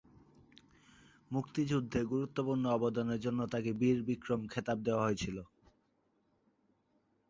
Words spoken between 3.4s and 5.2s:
তাকে ‘বীর বিক্রম’ খেতাব দেয়া